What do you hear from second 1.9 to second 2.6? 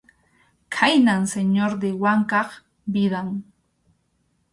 Wankap